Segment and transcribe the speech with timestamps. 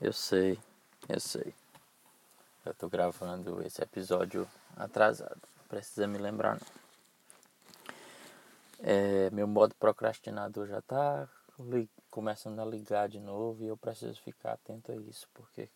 [0.00, 0.58] Eu sei,
[1.08, 1.54] eu sei.
[2.64, 5.40] Eu tô gravando esse episódio atrasado.
[5.58, 6.84] Não precisa me lembrar não.
[8.80, 11.28] É, meu modo procrastinador já tá
[12.10, 15.70] começando a ligar de novo e eu preciso ficar atento a isso, porque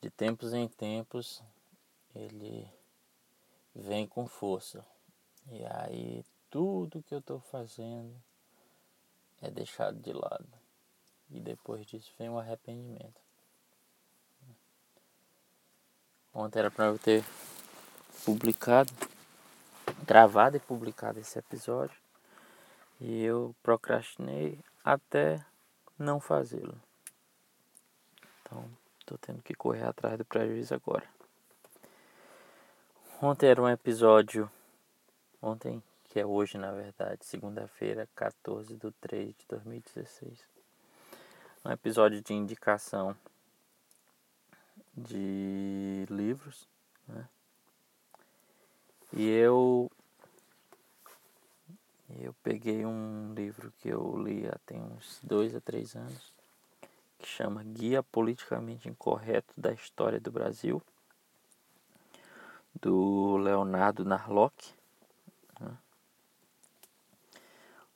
[0.00, 1.42] de tempos em tempos
[2.14, 2.68] ele
[3.74, 4.84] vem com força.
[5.50, 8.14] E aí tudo que eu estou fazendo
[9.40, 10.61] é deixado de lado.
[11.32, 13.20] E depois disso vem o arrependimento.
[16.34, 17.24] Ontem era para eu ter
[18.24, 18.92] publicado,
[20.06, 21.96] gravado e publicado esse episódio.
[23.00, 25.44] E eu procrastinei até
[25.98, 26.78] não fazê-lo.
[28.42, 28.64] Então,
[28.98, 31.08] estou tendo que correr atrás do prejuízo agora.
[33.20, 34.50] Ontem era um episódio.
[35.40, 40.52] Ontem, que é hoje na verdade, segunda-feira, 14 de 3 de 2016.
[41.64, 43.16] Um episódio de indicação
[44.96, 46.68] de livros.
[47.06, 47.28] Né?
[49.12, 49.88] E eu
[52.20, 56.34] eu peguei um livro que eu li há tem uns dois a três anos,
[57.16, 60.82] que chama Guia Politicamente Incorreto da História do Brasil,
[62.80, 64.74] do Leonardo Narlock,
[65.60, 65.78] né?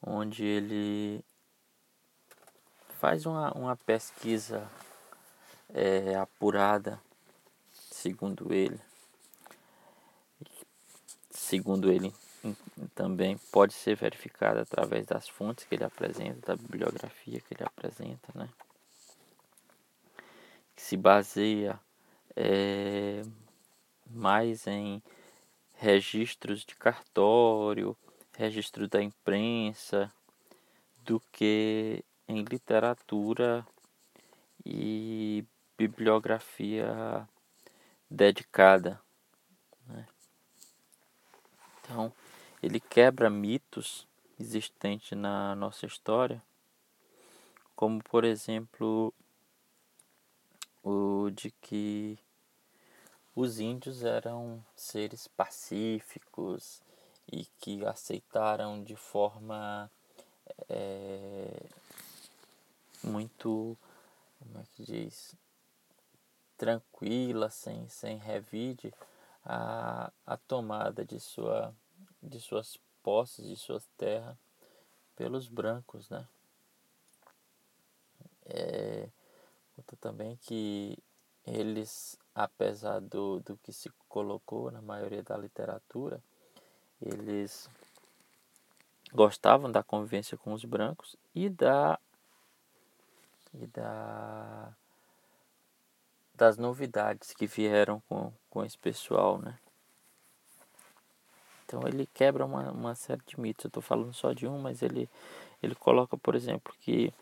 [0.00, 1.24] onde ele
[3.06, 4.68] faz uma, uma pesquisa
[5.72, 7.00] é, apurada,
[7.72, 8.80] segundo ele,
[11.30, 12.12] segundo ele
[12.96, 18.32] também pode ser verificada através das fontes que ele apresenta, da bibliografia que ele apresenta,
[18.34, 18.48] né?
[20.74, 21.78] que se baseia
[22.34, 23.22] é,
[24.10, 25.00] mais em
[25.74, 27.96] registros de cartório,
[28.36, 30.12] registros da imprensa,
[31.04, 33.66] do que em literatura
[34.64, 35.44] e
[35.76, 37.28] bibliografia
[38.10, 39.00] dedicada.
[39.86, 40.06] Né?
[41.80, 42.12] Então,
[42.62, 44.06] ele quebra mitos
[44.38, 46.42] existentes na nossa história,
[47.74, 49.12] como por exemplo
[50.82, 52.18] o de que
[53.34, 56.80] os índios eram seres pacíficos
[57.30, 59.90] e que aceitaram de forma
[60.68, 61.66] é,
[63.06, 63.76] muito,
[64.38, 65.34] como é que diz,
[66.56, 68.92] tranquila, sem, sem revide,
[69.44, 71.74] a, a tomada de, sua,
[72.22, 74.36] de suas posses, de suas terras
[75.14, 76.26] pelos brancos, né?
[78.44, 79.08] É,
[79.74, 80.98] conta também que
[81.46, 86.20] eles, apesar do, do que se colocou na maioria da literatura,
[87.00, 87.68] eles
[89.12, 91.98] gostavam da convivência com os brancos e da
[93.54, 94.72] e da
[96.34, 99.58] das novidades que vieram com, com esse pessoal, né?
[101.64, 103.64] Então ele quebra uma, uma série de mitos.
[103.64, 105.08] Eu estou falando só de um, mas ele,
[105.62, 107.12] ele coloca, por exemplo, que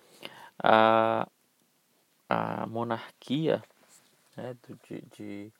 [0.59, 1.27] a,
[2.29, 3.62] a monarquia
[4.37, 5.53] né, do, de, de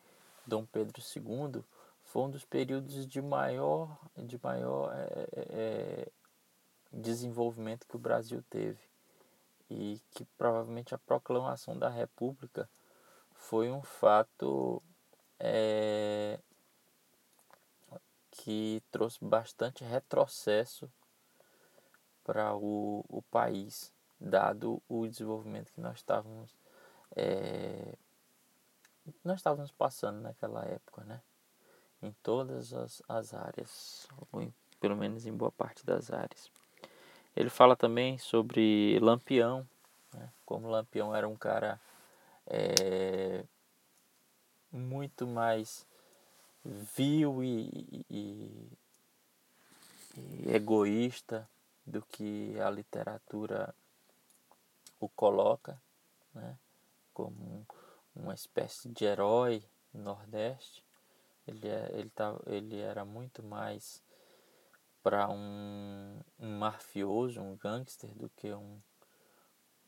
[0.47, 1.63] Dom Pedro II
[2.03, 6.09] foi um dos períodos de maior, de maior é, é,
[6.93, 8.79] desenvolvimento que o Brasil teve.
[9.71, 12.69] E que provavelmente a proclamação da República
[13.33, 14.83] foi um fato
[15.39, 16.39] é,
[18.31, 20.91] que trouxe bastante retrocesso
[22.23, 26.55] para o, o país, dado o desenvolvimento que nós estávamos
[27.17, 27.97] é,
[29.23, 31.23] nós estávamos passando naquela época, né?
[32.03, 36.51] Em todas as, as áreas, ou em, pelo menos em boa parte das áreas.
[37.37, 39.67] Ele fala também sobre Lampião,
[40.13, 40.31] né?
[40.47, 41.81] como Lampião era um cara
[42.47, 43.45] é,
[44.71, 45.87] muito mais
[46.65, 48.69] vil e, e,
[50.17, 51.49] e, egoísta
[51.85, 53.75] do que a literatura
[55.01, 55.81] o coloca,
[56.33, 56.57] né?
[57.13, 57.67] como
[58.15, 60.85] uma espécie de herói no Nordeste.
[61.47, 64.04] Ele, é, ele, tá, ele era muito mais
[65.05, 68.81] para um, um mafioso, um gangster, do que um,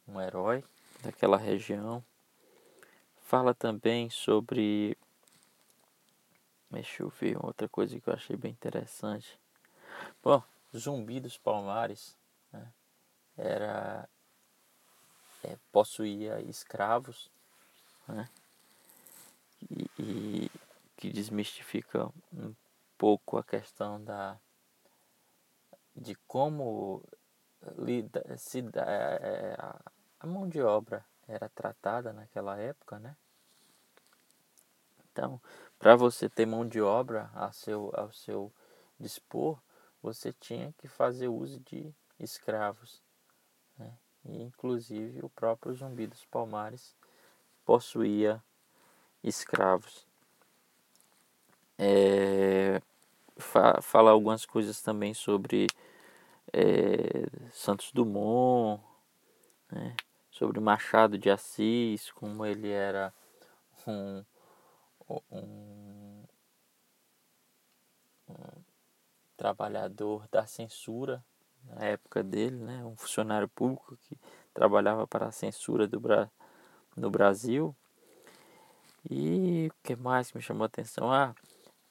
[0.07, 0.63] um herói
[1.03, 2.05] daquela região.
[3.23, 4.97] Fala também sobre.
[6.71, 9.41] Deixa eu ver outra coisa que eu achei bem interessante.
[10.23, 10.43] Bom,
[10.77, 12.15] Zumbi dos Palmares
[12.53, 12.71] né,
[13.39, 14.07] era
[15.43, 17.31] é, possuía escravos
[18.07, 18.29] né,
[19.71, 20.51] e, e
[20.99, 22.55] que desmistifica um
[22.99, 24.39] pouco a questão da
[25.97, 27.03] de como
[27.79, 29.57] lida, se dá, é,
[30.21, 33.17] a mão de obra era tratada naquela época, né?
[35.11, 35.41] Então,
[35.79, 38.53] para você ter mão de obra ao seu, ao seu
[39.01, 39.59] dispor,
[40.03, 43.03] você tinha que fazer uso de escravos.
[43.79, 43.93] Né?
[44.27, 46.95] E, inclusive, o próprio Zumbi dos Palmares
[47.65, 48.43] possuía
[49.25, 50.07] escravos.
[51.79, 52.81] É,
[53.37, 55.67] fa falar algumas coisas também sobre
[56.53, 58.83] é, Santos Dumont,
[59.71, 59.95] né?
[60.31, 63.13] sobre Machado de Assis, como ele era
[63.87, 64.25] um,
[65.33, 66.25] um,
[68.29, 68.63] um
[69.37, 71.25] trabalhador da censura
[71.65, 72.85] na época dele, né?
[72.85, 74.17] um funcionário público que
[74.55, 76.31] trabalhava para a censura do Bra
[76.97, 77.75] no Brasil.
[79.09, 81.13] E o que mais me chamou a atenção?
[81.13, 81.35] Ah,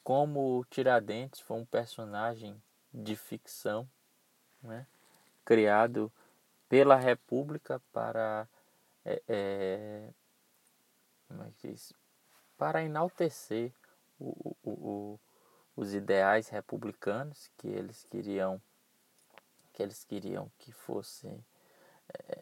[0.06, 2.62] como Tiradentes foi um personagem
[2.94, 3.90] de ficção,
[4.62, 4.86] né?
[5.44, 6.12] criado
[6.68, 8.46] pela República para
[9.04, 10.10] é, é,
[11.26, 11.92] como é que diz?
[12.56, 13.72] para enaltecer
[14.20, 15.20] o, o, o,
[15.74, 18.62] os ideais republicanos que eles queriam
[19.72, 21.44] que eles queriam que fossem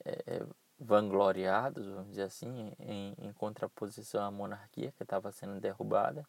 [0.04, 0.46] é, é
[0.78, 6.26] vangloriados, vamos dizer assim, em, em contraposição à monarquia que estava sendo derrubada?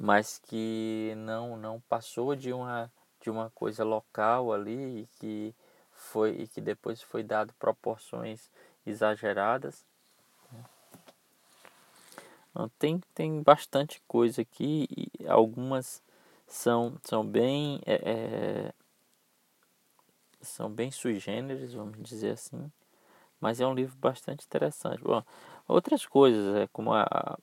[0.00, 5.54] Mas que não não passou de uma de uma coisa local ali e que
[5.90, 8.50] foi e que depois foi dado proporções
[8.86, 9.84] exageradas.
[10.50, 10.64] Né?
[12.50, 16.02] Então, tem, tem bastante coisa aqui e algumas
[16.46, 18.72] são, são bem é, é,
[20.40, 22.72] são bem sui generis, vamos dizer assim,
[23.38, 25.02] mas é um livro bastante interessante.
[25.02, 25.22] Bom,
[25.68, 27.38] outras coisas, é como a,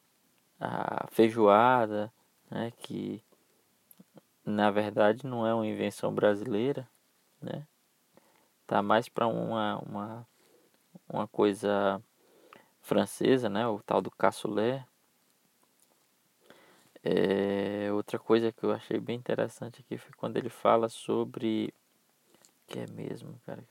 [0.59, 2.11] a feijoada,
[2.49, 3.23] né, que
[4.45, 6.87] na verdade não é uma invenção brasileira,
[7.41, 7.67] né?
[8.65, 10.27] Tá mais para uma, uma,
[11.07, 12.01] uma coisa
[12.81, 13.67] francesa, né?
[13.67, 14.85] O tal do cassoulet.
[17.03, 21.73] É, outra coisa que eu achei bem interessante aqui foi quando ele fala sobre
[22.67, 23.63] que é mesmo, cara.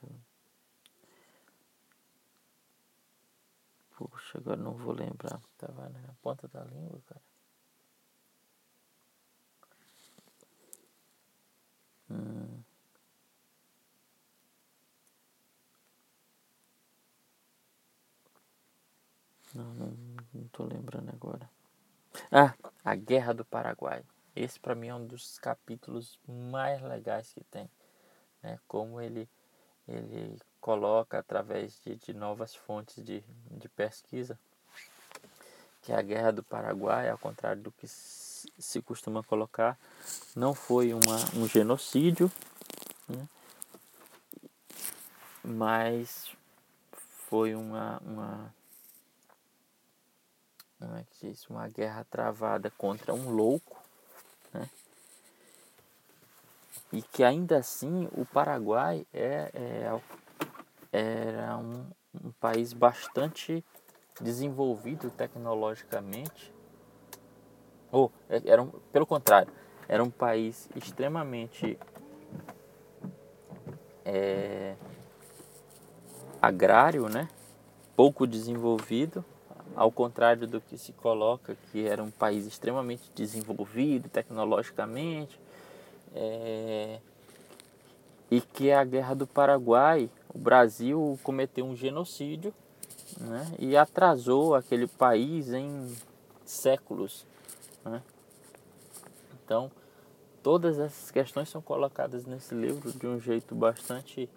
[3.95, 5.39] Puxa, agora não vou lembrar.
[5.57, 7.21] Tava na ponta da língua, cara.
[12.09, 12.63] Hum.
[19.53, 19.97] Não, não,
[20.33, 21.49] não tô lembrando agora.
[22.31, 24.03] Ah, a Guerra do Paraguai.
[24.35, 27.69] Esse para mim é um dos capítulos mais legais que tem.
[28.43, 28.59] Né?
[28.67, 29.29] Como ele,
[29.87, 34.39] ele coloca através de, de novas fontes de, de pesquisa
[35.81, 37.87] que a Guerra do Paraguai, ao contrário do que
[38.59, 39.77] se costuma colocar,
[40.35, 42.31] não foi uma, um genocídio,
[43.07, 43.27] né?
[45.43, 46.31] mas
[47.29, 48.55] foi uma, uma,
[50.79, 51.47] como é que diz?
[51.47, 53.81] uma guerra travada contra um louco,
[54.53, 54.69] né?
[56.91, 60.01] e que ainda assim o Paraguai é, é
[60.91, 61.85] era um,
[62.23, 63.63] um país bastante
[64.21, 66.56] desenvolvido tecnologicamente
[67.91, 69.51] ou é, era um, pelo contrário,
[69.87, 71.77] era um país extremamente
[74.05, 74.75] é,
[76.41, 77.27] agrário, né?
[77.95, 79.25] pouco desenvolvido,
[79.75, 85.39] ao contrário do que se coloca, que era um país extremamente desenvolvido tecnologicamente,
[86.15, 86.99] é,
[88.29, 92.53] e que a Guerra do Paraguai, o Brasil cometeu um genocídio
[93.19, 93.51] né?
[93.57, 95.91] e atrasou aquele país em
[96.45, 97.25] séculos
[97.89, 98.03] né?
[99.43, 99.71] Então,
[100.43, 104.29] todas essas questões são colocadas nesse livro de um jeito bastante,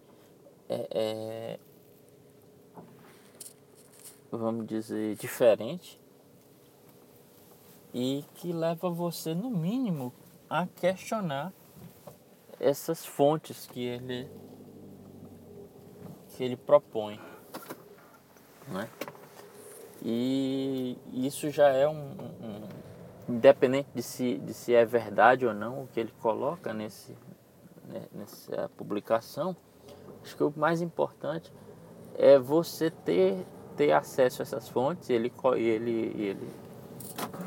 [0.68, 1.58] é, é,
[4.30, 6.00] vamos dizer, diferente
[7.92, 10.12] e que leva você, no mínimo,
[10.48, 11.52] a questionar
[12.58, 14.28] essas fontes que ele
[16.36, 17.20] que ele propõe,
[18.68, 18.88] né?
[20.02, 22.68] E isso já é um, um
[23.30, 27.16] independente de se, de se é verdade ou não o que ele coloca nesse,
[27.88, 29.56] né, nessa publicação,
[30.22, 31.52] acho que o mais importante
[32.14, 33.46] é você ter,
[33.76, 36.50] ter acesso a essas fontes, ele, ele, ele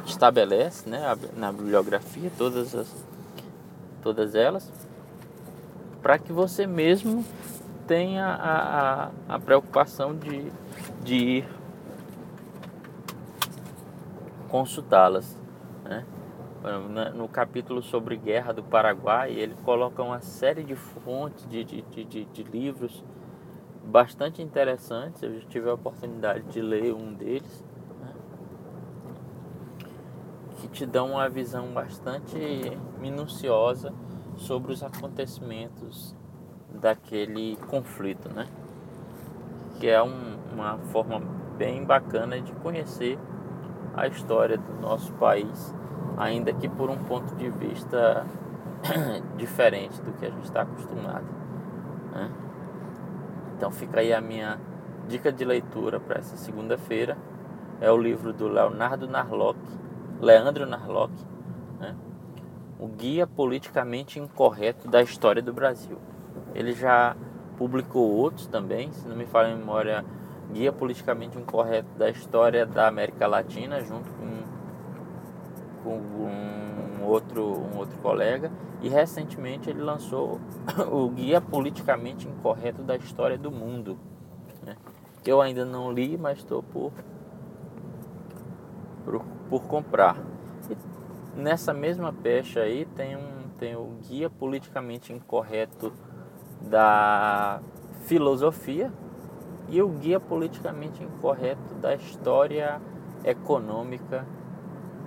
[0.06, 1.02] estabelece né,
[1.36, 3.06] na bibliografia todas, as,
[4.02, 4.72] todas elas,
[6.02, 7.24] para que você mesmo
[7.88, 10.52] tenha a, a, a preocupação de,
[11.04, 11.48] de ir
[14.50, 15.43] consultá-las.
[15.84, 16.06] Né?
[17.14, 22.26] No capítulo sobre guerra do Paraguai, ele coloca uma série de fontes, de, de, de,
[22.26, 23.04] de livros
[23.84, 25.22] bastante interessantes.
[25.22, 27.64] Eu já tive a oportunidade de ler um deles,
[28.00, 28.14] né?
[30.62, 32.38] que te dão uma visão bastante
[32.98, 33.94] minuciosa
[34.38, 36.16] sobre os acontecimentos
[36.74, 38.48] daquele conflito, né?
[39.80, 41.20] Que é um, uma forma
[41.58, 43.20] bem bacana de conhecer
[43.96, 45.74] a história do nosso país,
[46.18, 48.26] ainda que por um ponto de vista
[49.38, 51.26] diferente do que a gente está acostumado.
[52.12, 52.32] Né?
[53.56, 54.60] Então fica aí a minha
[55.08, 57.18] dica de leitura para essa segunda-feira.
[57.80, 59.60] É o livro do Leonardo Narlock,
[60.22, 61.14] Leandro Narlock,
[61.80, 61.96] né?
[62.80, 65.98] O Guia Politicamente Incorreto da História do Brasil.
[66.54, 67.16] Ele já
[67.58, 70.06] publicou outros também, se não me falha a memória,
[70.54, 77.98] Guia Politicamente Incorreto da História da América Latina, junto com, com um, outro, um outro
[78.00, 78.52] colega.
[78.82, 80.40] E recentemente ele lançou
[80.92, 83.98] o Guia Politicamente Incorreto da História do Mundo.
[84.62, 84.78] Né?
[85.26, 86.92] Eu ainda não li, mas estou por,
[89.04, 90.18] por, por comprar.
[90.70, 90.78] E
[91.36, 95.92] nessa mesma pecha aí tem, um, tem o Guia Politicamente Incorreto
[96.62, 97.60] da
[98.04, 98.92] Filosofia
[99.70, 102.82] e o Guia Politicamente Incorreto da História
[103.24, 104.26] Econômica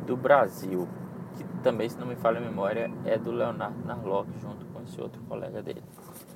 [0.07, 0.89] do Brasil,
[1.37, 5.01] que também, se não me falha a memória, é do Leonardo Narlock, junto com esse
[5.01, 5.83] outro colega dele,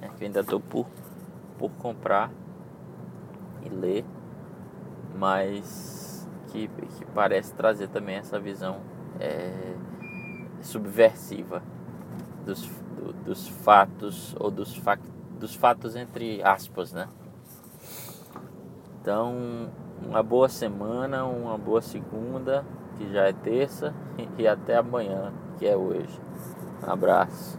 [0.00, 0.87] né, que ainda estou por,
[1.59, 2.31] por comprar
[3.62, 4.05] e ler,
[5.17, 8.81] mas que, que parece trazer também essa visão
[9.19, 9.75] é,
[10.62, 11.62] subversiva
[12.45, 14.99] dos, do, dos fatos ou dos, fa
[15.39, 17.09] dos fatos entre aspas, né?
[19.00, 19.71] Então,
[20.02, 22.64] uma boa semana, uma boa segunda,
[22.99, 23.95] que já é terça,
[24.37, 26.21] e até amanhã, que é hoje.
[26.87, 27.59] Um abraço.